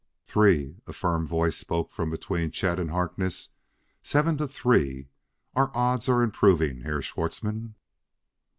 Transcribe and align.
"Three!" 0.25 0.77
a 0.87 0.93
firm 0.93 1.27
voice 1.27 1.57
spoke 1.57 1.91
from 1.91 2.09
between 2.09 2.49
Chet 2.49 2.79
and 2.79 2.89
Harkness; 2.89 3.49
"seven 4.01 4.35
to 4.37 4.47
three! 4.47 5.09
Our 5.55 5.69
odds 5.77 6.09
are 6.09 6.23
improving, 6.23 6.79
Herr 6.81 7.03
Schwartzmann." 7.03 7.75